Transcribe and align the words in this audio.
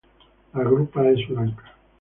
La 0.55 0.63
grupa 0.63 1.07
es 1.09 1.27
blanca. 1.29 1.75